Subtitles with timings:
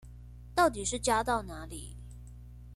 [0.55, 1.95] 到底是加到哪裡